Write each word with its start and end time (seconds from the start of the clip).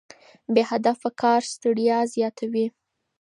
بې 0.53 0.63
هدفه 0.71 1.09
کار 1.21 1.41
ستړیا 1.53 1.99
زیاتوي. 2.13 2.67